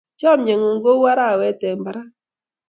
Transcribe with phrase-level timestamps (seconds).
[0.19, 2.09] Chamyengun ko u arawet eng bparak